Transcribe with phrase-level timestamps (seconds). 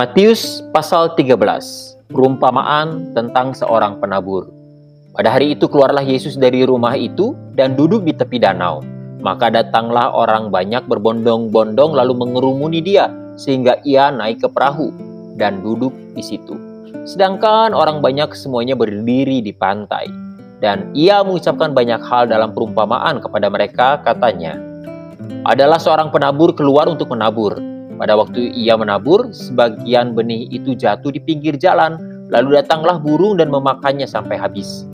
[0.00, 1.36] Matius pasal 13,
[2.08, 4.48] perumpamaan tentang seorang penabur.
[5.12, 8.80] Pada hari itu keluarlah Yesus dari rumah itu dan duduk di tepi danau.
[9.20, 14.88] Maka datanglah orang banyak berbondong-bondong lalu mengerumuni dia sehingga ia naik ke perahu
[15.36, 16.56] dan duduk di situ.
[17.04, 20.08] Sedangkan orang banyak semuanya berdiri di pantai.
[20.64, 24.56] Dan ia mengucapkan banyak hal dalam perumpamaan kepada mereka katanya,
[25.44, 27.79] Adalah seorang penabur keluar untuk menabur.
[28.00, 32.00] Pada waktu ia menabur, sebagian benih itu jatuh di pinggir jalan,
[32.32, 34.88] lalu datanglah burung dan memakannya sampai habis.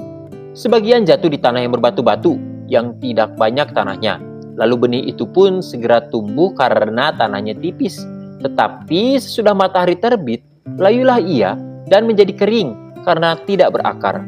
[0.59, 2.35] Sebagian jatuh di tanah yang berbatu-batu,
[2.67, 4.19] yang tidak banyak tanahnya.
[4.59, 8.03] Lalu benih itu pun segera tumbuh karena tanahnya tipis.
[8.43, 10.43] Tetapi sesudah matahari terbit,
[10.75, 11.55] layulah ia
[11.87, 12.75] dan menjadi kering
[13.07, 14.27] karena tidak berakar.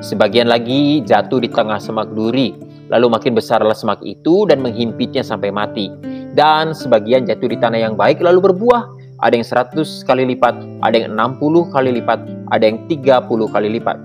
[0.00, 2.56] Sebagian lagi jatuh di tengah semak duri,
[2.88, 6.15] lalu makin besarlah semak itu dan menghimpitnya sampai mati.
[6.36, 8.92] Dan sebagian jatuh di tanah yang baik lalu berbuah.
[9.24, 10.52] Ada yang seratus kali lipat,
[10.84, 12.20] ada yang enam puluh kali lipat,
[12.52, 13.96] ada yang tiga puluh kali lipat.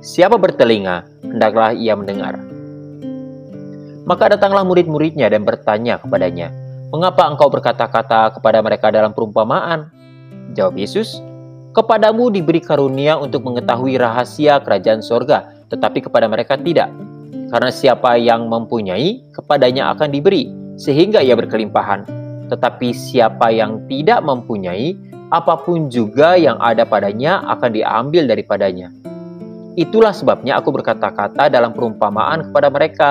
[0.00, 2.40] Siapa bertelinga, hendaklah ia mendengar.
[4.08, 6.48] Maka datanglah murid-muridnya dan bertanya kepadanya,
[6.88, 9.92] Mengapa engkau berkata-kata kepada mereka dalam perumpamaan?
[10.56, 11.20] Jawab Yesus,
[11.76, 16.88] Kepadamu diberi karunia untuk mengetahui rahasia kerajaan sorga, tetapi kepada mereka tidak.
[17.52, 22.06] Karena siapa yang mempunyai, kepadanya akan diberi, sehingga ia berkelimpahan.
[22.48, 24.96] Tetapi siapa yang tidak mempunyai,
[25.28, 28.88] apa pun juga yang ada padanya akan diambil daripadanya.
[29.76, 33.08] Itulah sebabnya aku berkata-kata dalam perumpamaan kepada mereka,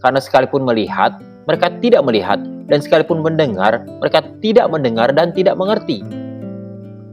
[0.00, 6.00] karena sekalipun melihat, mereka tidak melihat, dan sekalipun mendengar, mereka tidak mendengar dan tidak mengerti.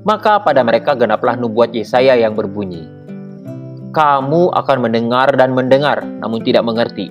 [0.05, 2.85] Maka pada mereka genaplah nubuat Yesaya yang berbunyi,
[3.95, 7.07] Kamu akan mendengar dan mendengar, namun tidak mengerti.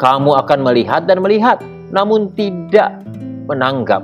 [0.00, 1.60] Kamu akan melihat dan melihat,
[1.94, 2.98] namun tidak
[3.46, 4.02] menanggap.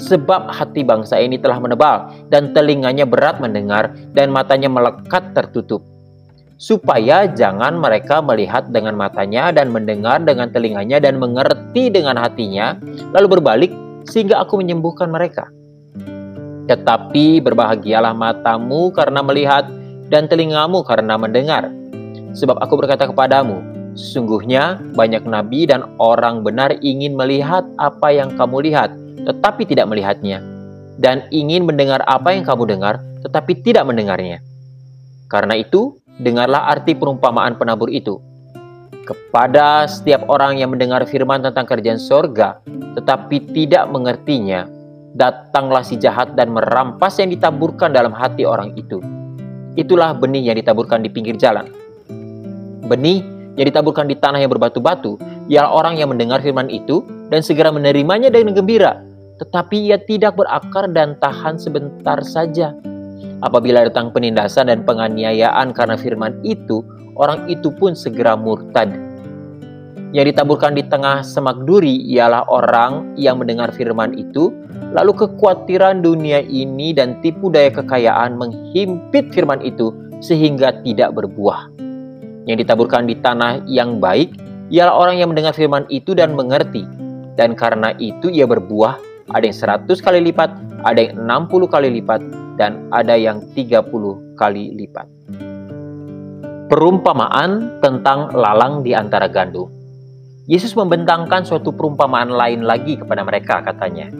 [0.00, 5.84] Sebab hati bangsa ini telah menebal, dan telinganya berat mendengar, dan matanya melekat tertutup.
[6.56, 12.80] Supaya jangan mereka melihat dengan matanya dan mendengar dengan telinganya dan mengerti dengan hatinya,
[13.12, 13.72] lalu berbalik
[14.08, 15.52] sehingga aku menyembuhkan mereka.'
[16.70, 19.66] Tetapi berbahagialah matamu karena melihat
[20.06, 21.66] dan telingamu karena mendengar.
[22.30, 23.58] Sebab aku berkata kepadamu,
[24.00, 28.88] sesungguhnya banyak nabi dan orang benar ingin melihat apa yang kamu lihat,
[29.28, 30.40] tetapi tidak melihatnya.
[30.96, 34.40] Dan ingin mendengar apa yang kamu dengar, tetapi tidak mendengarnya.
[35.28, 38.20] Karena itu, dengarlah arti perumpamaan penabur itu.
[39.04, 42.60] Kepada setiap orang yang mendengar firman tentang kerjaan sorga,
[42.96, 44.68] tetapi tidak mengertinya,
[45.16, 49.00] datanglah si jahat dan merampas yang ditaburkan dalam hati orang itu.
[49.78, 51.70] Itulah benih yang ditaburkan di pinggir jalan.
[52.90, 55.20] Benih yang ditaburkan di tanah yang berbatu-batu
[55.52, 59.04] ialah orang yang mendengar firman itu dan segera menerimanya dengan gembira,
[59.36, 62.72] tetapi ia tidak berakar dan tahan sebentar saja.
[63.44, 66.80] Apabila datang penindasan dan penganiayaan karena firman itu,
[67.20, 68.88] orang itu pun segera murtad.
[70.16, 74.48] Yang ditaburkan di tengah semak duri ialah orang yang mendengar firman itu,
[74.90, 81.70] Lalu kekhawatiran dunia ini dan tipu daya kekayaan menghimpit firman itu sehingga tidak berbuah.
[82.50, 84.34] Yang ditaburkan di tanah yang baik
[84.74, 86.82] ialah orang yang mendengar firman itu dan mengerti.
[87.38, 88.98] Dan karena itu ia berbuah,
[89.30, 90.50] ada yang seratus kali lipat,
[90.82, 92.18] ada yang enam puluh kali lipat,
[92.58, 95.06] dan ada yang tiga puluh kali lipat.
[96.66, 99.70] Perumpamaan tentang lalang di antara gandum.
[100.50, 104.10] Yesus membentangkan suatu perumpamaan lain lagi kepada mereka katanya.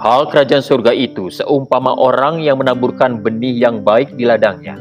[0.00, 4.80] Hal kerajaan surga itu seumpama orang yang menaburkan benih yang baik di ladangnya.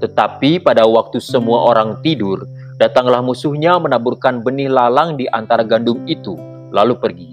[0.00, 2.44] Tetapi pada waktu semua orang tidur,
[2.76, 6.36] datanglah musuhnya menaburkan benih lalang di antara gandum itu,
[6.72, 7.32] lalu pergi.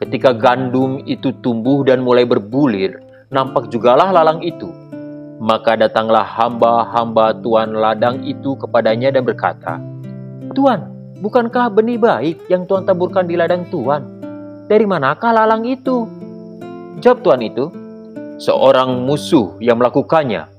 [0.00, 2.98] Ketika gandum itu tumbuh dan mulai berbulir,
[3.30, 4.66] nampak jugalah lalang itu.
[5.42, 9.78] Maka datanglah hamba-hamba tuan ladang itu kepadanya dan berkata,
[10.54, 10.90] Tuan,
[11.22, 14.02] bukankah benih baik yang Tuan taburkan di ladang Tuan?
[14.70, 16.06] Dari manakah lalang itu?
[17.02, 17.66] Jawab tuan itu,
[18.38, 20.51] seorang musuh yang melakukannya.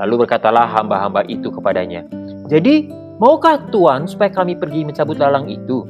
[0.00, 2.02] Lalu berkatalah hamba-hamba itu kepadanya,
[2.50, 2.90] Jadi,
[3.22, 5.86] maukah tuan supaya kami pergi mencabut lalang itu?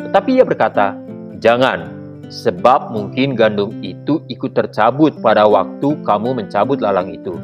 [0.00, 0.96] Tetapi ia berkata,
[1.38, 1.86] Jangan,
[2.32, 7.36] sebab mungkin gandum itu ikut tercabut pada waktu kamu mencabut lalang itu.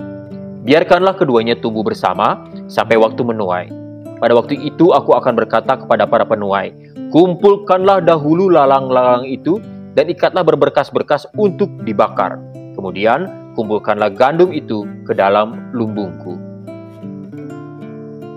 [0.64, 2.40] Biarkanlah keduanya tumbuh bersama
[2.72, 3.68] sampai waktu menuai.
[4.16, 6.72] Pada waktu itu aku akan berkata kepada para penuai,
[7.12, 9.60] Kumpulkanlah dahulu lalang-lalang itu
[9.92, 12.40] dan ikatlah berberkas-berkas untuk dibakar.
[12.74, 16.36] Kemudian kumpulkanlah gandum itu ke dalam lumbungku.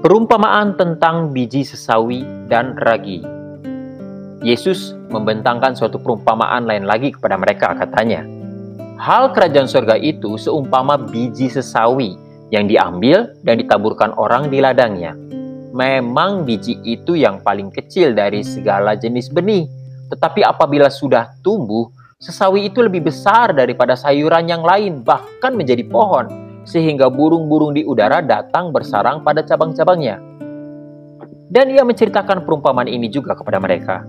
[0.06, 3.26] Perumpamaan tentang biji sesawi dan ragi.
[4.46, 8.22] Yesus membentangkan suatu perumpamaan lain lagi kepada mereka katanya.
[9.02, 12.18] Hal kerajaan surga itu seumpama biji sesawi
[12.54, 15.18] yang diambil dan ditaburkan orang di ladangnya.
[15.76, 19.68] Memang biji itu yang paling kecil dari segala jenis benih,
[20.10, 26.26] tetapi apabila sudah tumbuh, sesawi itu lebih besar daripada sayuran yang lain, bahkan menjadi pohon,
[26.66, 30.18] sehingga burung-burung di udara datang bersarang pada cabang-cabangnya.
[31.48, 34.04] Dan ia menceritakan perumpamaan ini juga kepada mereka.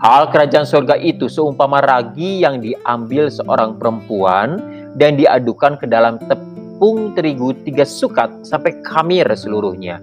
[0.00, 4.58] Hal kerajaan surga itu seumpama ragi yang diambil seorang perempuan
[4.98, 10.02] dan diadukan ke dalam tepung terigu tiga sukat sampai kamir seluruhnya.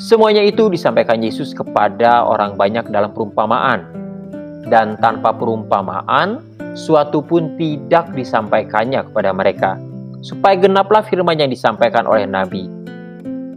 [0.00, 4.05] Semuanya itu disampaikan Yesus kepada orang banyak dalam perumpamaan.
[4.66, 6.42] Dan tanpa perumpamaan,
[6.74, 9.70] suatu pun tidak disampaikannya kepada mereka.
[10.20, 12.76] Supaya genaplah firman yang disampaikan oleh Nabi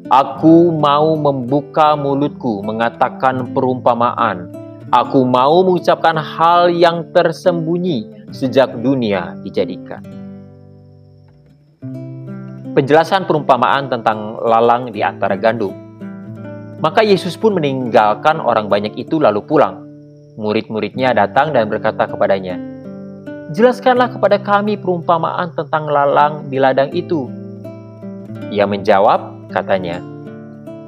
[0.10, 4.50] Aku mau membuka mulutku mengatakan perumpamaan.
[4.90, 10.02] Aku mau mengucapkan hal yang tersembunyi sejak dunia dijadikan.
[12.74, 15.78] Penjelasan perumpamaan tentang lalang di antara gandum.
[16.82, 19.89] Maka Yesus pun meninggalkan orang banyak itu lalu pulang.
[20.40, 22.56] Murid-muridnya datang dan berkata kepadanya,
[23.52, 27.28] Jelaskanlah kepada kami perumpamaan tentang lalang di ladang itu.
[28.48, 30.00] Ia menjawab, katanya.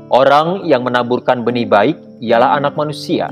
[0.07, 3.27] Orang yang menaburkan benih baik ialah anak manusia.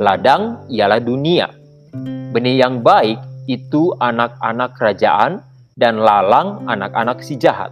[0.00, 1.46] Ladang ialah dunia.
[2.34, 5.44] Benih yang baik itu anak-anak kerajaan
[5.78, 7.70] dan lalang anak-anak si jahat.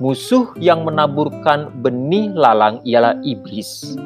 [0.00, 3.98] Musuh yang menaburkan benih lalang ialah iblis.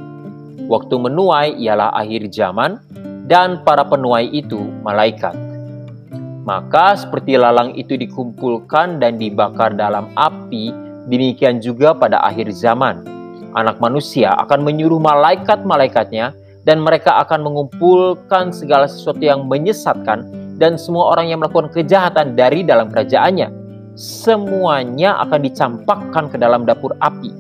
[0.71, 2.79] Waktu menuai ialah akhir zaman
[3.27, 5.35] dan para penuai itu malaikat.
[6.47, 13.03] Maka seperti lalang itu dikumpulkan dan dibakar dalam api Demikian juga pada akhir zaman,
[13.59, 16.31] anak manusia akan menyuruh malaikat-malaikatnya
[16.63, 20.29] dan mereka akan mengumpulkan segala sesuatu yang menyesatkan
[20.61, 23.51] dan semua orang yang melakukan kejahatan dari dalam kerajaannya.
[23.99, 27.35] Semuanya akan dicampakkan ke dalam dapur api.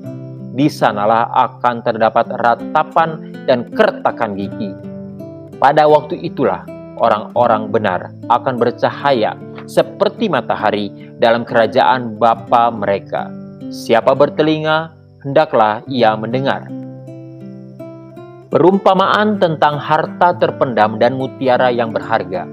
[0.60, 4.76] Di sanalah akan terdapat ratapan dan kertakan gigi.
[5.56, 6.68] Pada waktu itulah
[7.00, 13.32] orang-orang benar akan bercahaya seperti matahari dalam kerajaan Bapa mereka.
[13.72, 14.92] Siapa bertelinga,
[15.24, 16.68] hendaklah ia mendengar.
[18.52, 22.44] Perumpamaan tentang harta terpendam dan mutiara yang berharga.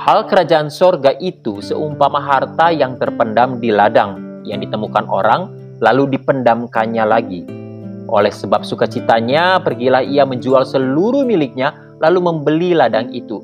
[0.00, 7.04] Hal kerajaan sorga itu seumpama harta yang terpendam di ladang yang ditemukan orang, lalu dipendamkannya
[7.04, 7.42] lagi.
[8.06, 13.42] Oleh sebab sukacitanya, pergilah ia menjual seluruh miliknya, lalu membeli ladang itu.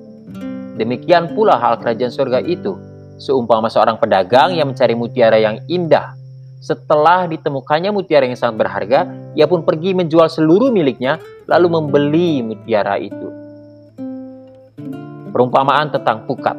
[0.78, 2.78] Demikian pula hal kerajaan sorga itu,
[3.18, 6.14] seumpama seorang pedagang yang mencari mutiara yang indah,
[6.58, 9.06] setelah ditemukannya mutiara yang sangat berharga,
[9.38, 13.30] ia pun pergi menjual seluruh miliknya, lalu membeli mutiara itu.
[15.30, 16.58] Perumpamaan tentang pukat.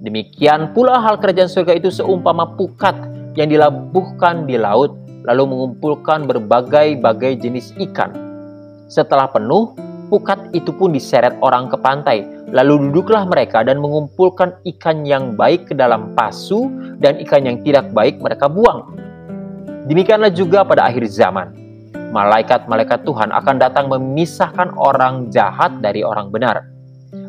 [0.00, 4.94] Demikian pula hal kerajaan surga itu seumpama pukat yang dilabuhkan di laut,
[5.26, 8.12] lalu mengumpulkan berbagai-bagai jenis ikan.
[8.86, 9.72] Setelah penuh,
[10.12, 12.22] pukat itu pun diseret orang ke pantai,
[12.52, 16.68] lalu duduklah mereka dan mengumpulkan ikan yang baik ke dalam pasu
[17.00, 18.94] dan ikan yang tidak baik mereka buang.
[19.88, 21.52] Demikianlah juga pada akhir zaman.
[22.14, 26.73] Malaikat-malaikat Tuhan akan datang memisahkan orang jahat dari orang benar.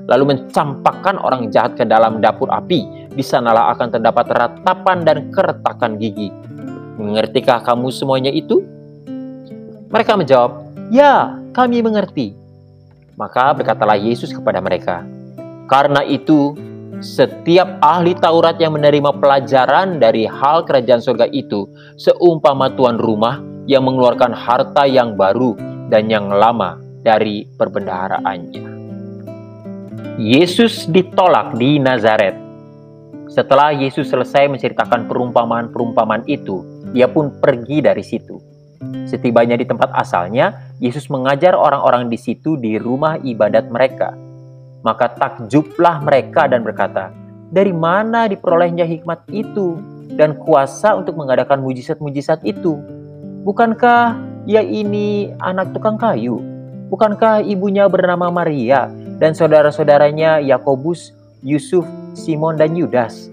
[0.06, 3.10] Lalu mencampakkan orang jahat ke dalam dapur api.
[3.16, 6.30] Di sanalah akan terdapat ratapan dan keretakan gigi.
[7.02, 8.62] Mengertikah kamu semuanya itu?
[9.90, 10.52] Mereka menjawab,
[10.94, 12.38] Ya, kami mengerti.
[13.16, 15.02] Maka berkatalah Yesus kepada mereka,
[15.66, 16.54] Karena itu,
[17.02, 21.66] setiap ahli Taurat yang menerima pelajaran dari hal kerajaan surga itu
[21.98, 25.58] seumpama tuan rumah yang mengeluarkan harta yang baru
[25.90, 28.75] dan yang lama dari perbendaharaannya.
[30.16, 32.36] Yesus ditolak di Nazaret.
[33.32, 36.64] Setelah Yesus selesai menceritakan perumpamaan-perumpamaan itu,
[36.96, 38.40] ia pun pergi dari situ.
[39.10, 44.26] Setibanya di tempat asalnya, Yesus mengajar orang-orang di situ di rumah ibadat mereka
[44.86, 47.10] maka takjublah mereka dan berkata,
[47.50, 49.82] dari mana diperolehnya hikmat itu
[50.14, 52.78] dan kuasa untuk mengadakan mujizat-mujizat itu?
[53.42, 54.14] Bukankah
[54.46, 56.38] ia ini anak tukang kayu?
[56.94, 63.32] Bukankah ibunya bernama Maria dan saudara-saudaranya Yakobus, Yusuf, Simon, dan Yudas?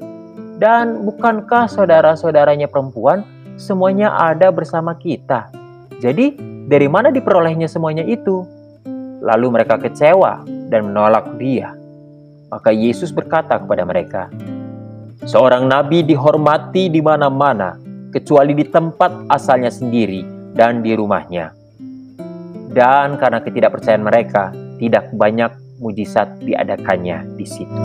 [0.62, 3.26] Dan bukankah saudara-saudaranya perempuan
[3.58, 5.50] semuanya ada bersama kita?
[5.98, 6.38] Jadi,
[6.70, 8.46] dari mana diperolehnya semuanya itu?
[9.22, 11.74] Lalu mereka kecewa dan menolak dia.
[12.50, 14.30] Maka Yesus berkata kepada mereka,
[15.22, 17.78] Seorang nabi dihormati di mana-mana,
[18.10, 21.54] kecuali di tempat asalnya sendiri dan di rumahnya.
[22.74, 24.50] Dan karena ketidakpercayaan mereka,
[24.82, 27.82] tidak banyak mujizat diadakannya di situ.